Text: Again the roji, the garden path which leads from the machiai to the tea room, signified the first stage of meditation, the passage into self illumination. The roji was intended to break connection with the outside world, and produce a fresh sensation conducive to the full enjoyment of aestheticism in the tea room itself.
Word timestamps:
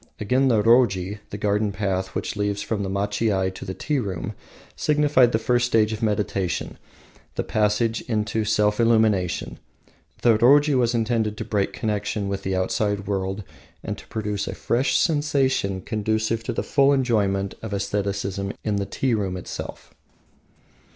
Again 0.19 0.47
the 0.47 0.63
roji, 0.63 1.19
the 1.29 1.37
garden 1.37 1.71
path 1.71 2.15
which 2.15 2.35
leads 2.35 2.63
from 2.63 2.81
the 2.81 2.89
machiai 2.89 3.53
to 3.53 3.65
the 3.65 3.75
tea 3.75 3.99
room, 3.99 4.33
signified 4.75 5.31
the 5.31 5.37
first 5.37 5.67
stage 5.67 5.93
of 5.93 6.01
meditation, 6.01 6.79
the 7.35 7.43
passage 7.43 8.01
into 8.09 8.43
self 8.43 8.79
illumination. 8.79 9.59
The 10.23 10.39
roji 10.39 10.73
was 10.75 10.95
intended 10.95 11.37
to 11.37 11.45
break 11.45 11.71
connection 11.71 12.29
with 12.29 12.41
the 12.41 12.55
outside 12.55 13.05
world, 13.05 13.43
and 13.83 13.95
produce 14.09 14.47
a 14.47 14.55
fresh 14.55 14.97
sensation 14.97 15.81
conducive 15.81 16.43
to 16.45 16.51
the 16.51 16.63
full 16.63 16.93
enjoyment 16.93 17.53
of 17.61 17.71
aestheticism 17.71 18.53
in 18.63 18.77
the 18.77 18.87
tea 18.87 19.13
room 19.13 19.37
itself. 19.37 19.93